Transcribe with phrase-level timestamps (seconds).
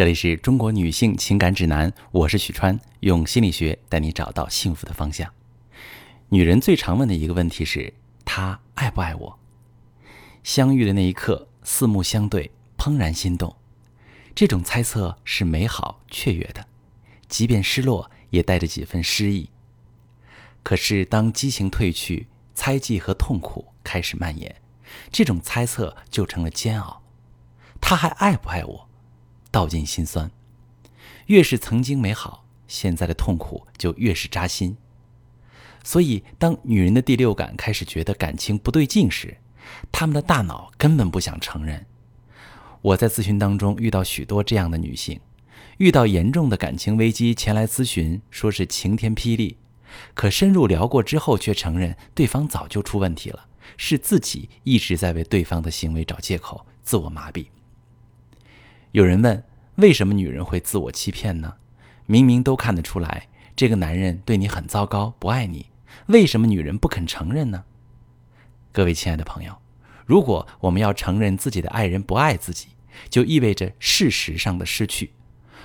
[0.00, 5.30] 这里是中国女性情感指南，我是许川，用心理学带你找到幸福的方向。
[6.30, 7.92] 女人最常问的一个问题是：
[8.24, 9.38] 他爱不爱我？
[10.42, 13.54] 相遇的那一刻，四目相对，怦然心动，
[14.34, 16.66] 这种猜测是美好雀跃的，
[17.28, 19.50] 即便失落，也带着几分诗意。
[20.62, 24.62] 可是当激情褪去，猜忌和痛苦开始蔓延，
[25.12, 27.02] 这种猜测就成了煎熬。
[27.82, 28.89] 他还爱不爱我？
[29.50, 30.30] 道尽心酸，
[31.26, 34.76] 越是曾经美好，现在的痛苦就越是扎心。
[35.82, 39.38] 所以，当女人的第六感开始觉得感情不对劲时，
[39.90, 41.86] 她们的大脑根本不想承认。
[42.82, 45.20] 我在咨询当中遇到许多这样的女性，
[45.78, 49.56] 遇到严重的感情危机前来咨询，说是晴天霹雳，
[50.14, 57.46] 可深入聊过之后，却承认对方早就出问题了，是自己一直在为对方的行为找借口，自我麻痹。
[58.92, 59.44] 有人问：
[59.76, 61.54] 为什么女人会自我欺骗呢？
[62.06, 65.66] 明明都看得出来，这个男人对你很糟糕，不爱你，
[66.06, 67.64] 为什么女人不肯承认呢？
[68.72, 69.56] 各位亲爱的朋友，
[70.04, 72.70] 如果我们要承认自己的爱人不爱自己，
[73.08, 75.12] 就意味着事实上的失去，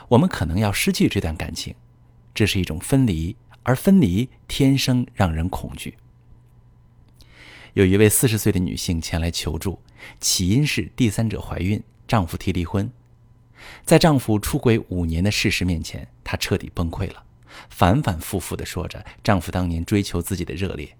[0.09, 1.73] 我们可能要失去这段感情，
[2.35, 5.97] 这是一种分离，而分离天生让人恐惧。
[7.73, 9.80] 有一位四十岁的女性前来求助，
[10.19, 12.88] 起因是第三者怀孕，丈夫提离婚。
[13.86, 17.23] 在丈夫出轨五年的事实面前，她彻底崩溃了，
[17.70, 20.95] 反反复复地说着丈夫当年追求自己的热烈，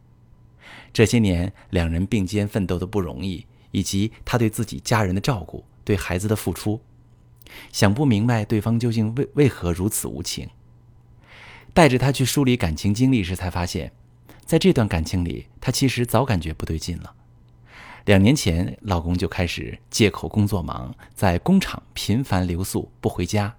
[0.94, 6.82] 这些年两人并肩奋斗的不容易，以及她对自己家人的照顾、对孩子的付出，
[7.72, 10.50] 想不明白对方究竟为为何如此无情。
[11.74, 13.92] 带着她去梳理感情经历时，才发现，
[14.46, 17.14] 在这段感情里，她其实早感觉不对劲了。
[18.06, 23.56] 两年前，老公就开始借口工作忙，在工厂频繁留宿不回家，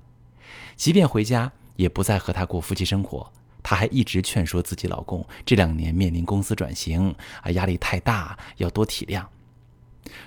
[0.77, 3.33] 即便回家，也不再和他过夫妻生活。
[3.61, 7.13] 她还一直劝说自己老公，这两年面临公司转型，
[7.43, 9.27] 啊，压力太大，要多体谅。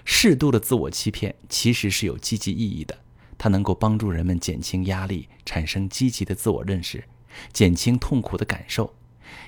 [0.04, 2.98] 适度的自我欺骗其实是有积极意义的，
[3.38, 7.06] 它能够帮助人们减轻压力，产生积极的自我认识，
[7.54, 8.94] 减轻痛苦的感受。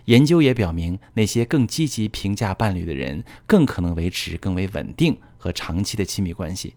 [0.05, 6.75] 研究也表明，那些更积极评价伴侣的人，更可能维持更为稳定和长期的亲密关系。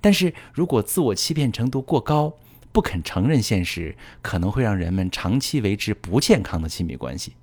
[0.00, 2.34] 但是如果自我欺骗程度过高，
[2.72, 7.34] 不肯承认现实，可能会让人们长期维持不健康的亲密关系。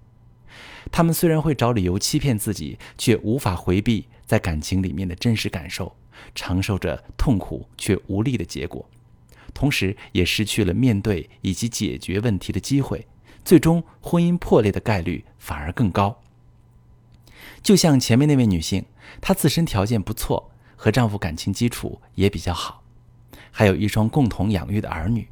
[0.92, 5.96] 他们虽然会找理由欺骗自己，却无法回避在感情里面的真实感受，
[6.36, 8.88] 承受着痛苦却无力的结果，
[9.54, 13.08] 同时也失去了面对以及解决问题的机会。
[13.44, 16.22] 最终婚姻破裂的概率反而更高。
[17.62, 18.86] 就像前面那位女性，
[19.22, 22.84] 她自身条件不错，和丈夫感情基础也比较好，
[23.52, 25.28] 还有一双共同养育的儿女，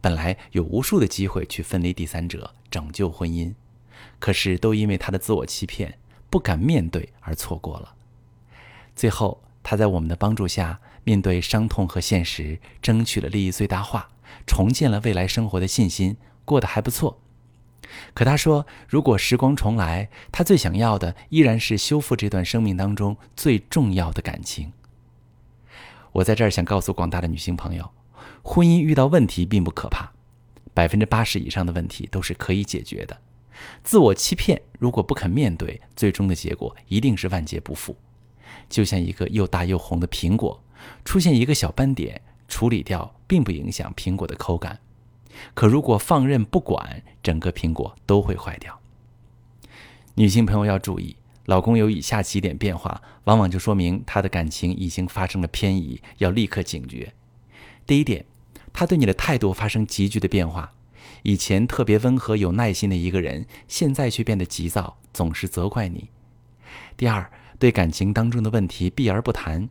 [0.00, 3.54] 本来有无数的机会去分离第三者，拯救婚姻，
[4.18, 5.98] 可是都因为她的自我欺骗，
[6.30, 7.94] 不敢面对而错过了。
[8.94, 14.10] 最后，她在我们的帮助下，面对伤痛和现实，争取了利益最大化，
[14.46, 17.20] 重建了未来生活的信心，过得还不错。
[18.14, 24.72] 可他说，如果时光重来，他最想要的依然是修复这段生命当中最重要的感情。
[26.12, 27.90] 我在这儿想告诉广大的女性朋友，
[28.42, 30.10] 婚姻遇到问题并不可怕，
[30.74, 33.16] 百分之八十以上的问题都是可以解决的。
[33.82, 37.96] 自我欺骗如果不肯面对，最终的结果一定是万劫不复。
[38.68, 40.62] 就像一个又大又红的苹果，
[41.04, 44.78] 出现一个小斑点，处理掉并不影响苹果的口感。
[45.54, 48.80] 可如果放任不管，整个苹果都会坏掉。
[50.14, 51.16] 女性朋友要注意，
[51.46, 57.12] 老公有以下几点变化，往往就说明他的感情已经发生了偏移，要立刻警觉。
[57.86, 58.24] 第一点，
[58.72, 60.72] 他对你的态度发生急剧的变化，
[61.22, 66.10] 以前特别温和有耐心的一个人，现在却变得急躁，总是责怪你。
[66.96, 69.68] 第二，对感情当中的问题避而不谈，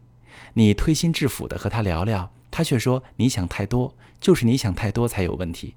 [0.54, 2.32] 你推心置腹的和他聊聊。
[2.58, 5.76] 他却说：“你想太多，就是你想太多才有问题。”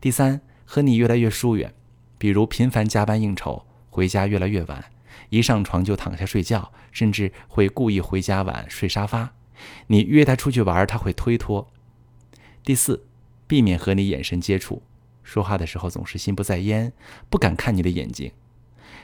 [0.00, 1.74] 第三，和你越来越疏远，
[2.16, 4.84] 比如频繁加班应酬，回家越来越晚，
[5.30, 9.32] 一上床就躺下睡觉，甚至会故意回家晚睡沙发。
[9.88, 11.68] 你约他出去玩，他会推脱。
[12.62, 13.04] 第四，
[13.48, 14.84] 避免和你眼神接触，
[15.24, 16.92] 说话的时候总是心不在焉，
[17.28, 18.30] 不敢看你的眼睛。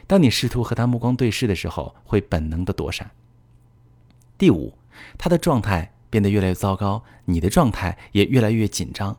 [0.06, 3.10] 当你试图和他目光对视的时候，会本能的躲闪。
[4.38, 4.78] 第五，
[5.18, 5.94] 他的状态。
[6.16, 9.18] 变得越来越糟糕，你的状态也越来越紧张，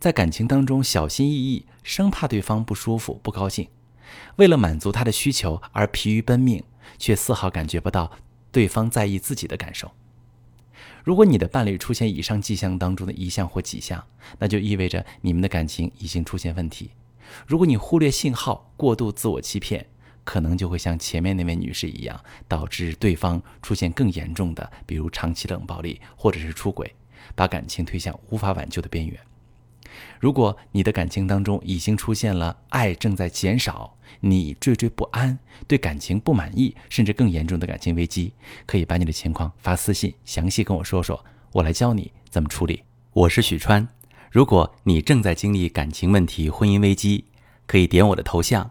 [0.00, 3.68] 在感情当中小心翼翼，生怕对方不舒服、不高兴，
[4.38, 6.64] 为了满足他的需求而疲于奔命，
[6.98, 8.10] 却丝毫感觉不到
[8.50, 9.92] 对方在意自己的感受。
[11.04, 14.02] 如果你的伴侣出现以上迹象当中的一项或几项，
[14.40, 16.90] 那就意味着你们的感情已经出现问题。
[17.46, 19.86] 如果你忽略信号，过度自我欺骗，
[20.24, 26.94] 可能就会像前面那位女士一样，导致对方出现更严重的，比如长期冷暴力或者是出轨，
[27.34, 29.18] 把感情推向无法挽救的边缘。
[30.18, 38.32] 如果你的感情当中已经出现了爱正在减少，你惴惴不安，对感情不满意，甚至更严重的感情危机，
[38.64, 41.22] 可以把你的情况发私信，详细跟我说说，
[41.52, 42.84] 我来教你怎么处理。
[43.12, 43.86] 我是许川，
[44.30, 47.26] 如果你正在经历感情问题、婚姻危机，
[47.66, 48.70] 可以点我的头像，